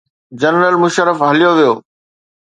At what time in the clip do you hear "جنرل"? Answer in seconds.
0.41-0.75